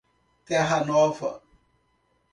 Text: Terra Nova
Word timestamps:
Terra 0.47 0.79
Nova 0.83 1.29